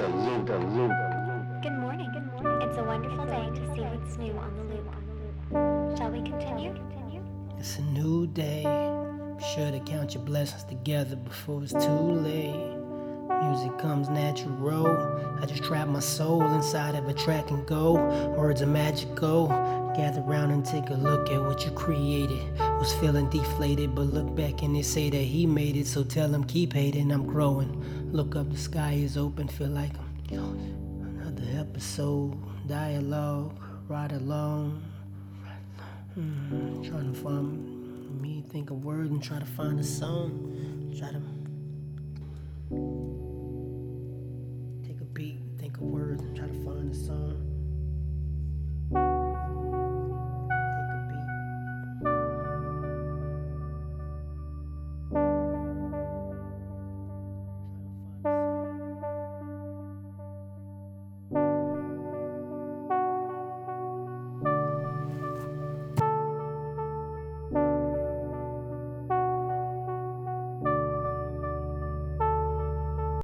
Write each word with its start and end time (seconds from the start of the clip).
Good 0.00 0.08
morning. 0.14 0.46
Good 0.46 1.72
morning. 1.74 2.10
It's 2.62 2.78
a 2.78 2.82
wonderful 2.82 3.26
day 3.26 3.50
to 3.54 3.74
see 3.74 3.82
what's 3.82 4.16
new 4.16 4.32
on 4.32 4.56
the 4.56 4.62
loop. 4.72 5.98
Shall 5.98 6.10
we 6.10 6.22
continue? 6.22 6.74
It's 7.58 7.76
a 7.76 7.82
new 7.82 8.26
day. 8.26 8.62
Be 9.36 9.44
sure 9.54 9.70
to 9.70 9.78
count 9.80 10.14
your 10.14 10.22
blessings 10.22 10.64
together 10.64 11.16
before 11.16 11.62
it's 11.62 11.72
too 11.72 11.78
late. 11.90 12.78
Music 13.42 13.76
comes 13.76 14.08
natural. 14.08 14.86
I 15.38 15.44
just 15.44 15.64
trap 15.64 15.86
my 15.88 16.00
soul 16.00 16.46
inside 16.46 16.94
of 16.94 17.06
a 17.06 17.12
track 17.12 17.50
and 17.50 17.66
go. 17.66 17.96
Words 18.38 18.62
are 18.62 18.66
magical. 18.66 19.48
Gather 19.94 20.22
round 20.22 20.50
and 20.50 20.64
take 20.64 20.88
a 20.88 20.94
look 20.94 21.28
at 21.28 21.42
what 21.42 21.62
you 21.66 21.72
created. 21.72 22.40
Was 22.80 22.94
feeling 22.94 23.28
deflated, 23.28 23.94
but 23.94 24.06
look 24.06 24.34
back 24.34 24.62
and 24.62 24.74
they 24.74 24.80
say 24.80 25.10
that 25.10 25.16
he 25.18 25.44
made 25.44 25.76
it. 25.76 25.86
So 25.86 26.02
tell 26.02 26.32
him 26.32 26.44
keep 26.44 26.72
hating, 26.72 27.12
I'm 27.12 27.26
growing. 27.26 27.70
Look 28.10 28.36
up, 28.36 28.50
the 28.50 28.56
sky 28.56 28.94
is 28.94 29.18
open, 29.18 29.48
feel 29.48 29.68
like 29.68 29.92
another 30.30 31.44
episode. 31.58 32.38
Dialogue, 32.66 33.54
ride 33.86 34.12
along. 34.12 34.82
Mm, 36.18 36.88
trying 36.88 37.12
to 37.12 37.20
find 37.20 38.18
me, 38.22 38.42
think 38.48 38.70
of 38.70 38.82
words 38.82 39.10
and 39.10 39.22
try 39.22 39.38
to 39.38 39.44
find 39.44 39.78
a 39.78 39.84
song. 39.84 40.30
Try 40.98 41.10
to 41.10 41.20
take 44.88 45.00
a 45.02 45.04
beat, 45.04 45.38
think 45.58 45.76
of 45.76 45.82
words 45.82 46.22
and 46.22 46.34
try 46.34 46.46
to 46.46 46.64
find 46.64 46.90
a 46.90 46.96
song. 46.96 47.29